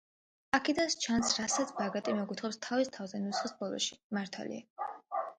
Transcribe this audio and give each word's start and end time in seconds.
აქედან 0.59 0.87
სჩანს, 0.93 1.33
რასაც 1.41 1.73
ბაგრატი 1.79 2.15
მოგვითხრობს 2.19 2.57
თავის 2.67 2.89
თავზე 2.95 3.21
ნუსხის 3.25 3.53
ბოლოში, 3.59 3.99
მართალია. 4.19 4.89